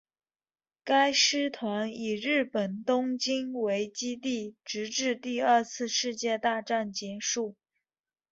[0.83, 7.55] 该师团以日本东京为基地直至第二次世界大战结束。